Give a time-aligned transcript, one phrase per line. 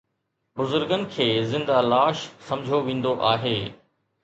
[0.59, 3.57] بزرگن کي زنده لاش سمجهيو ويندو آهي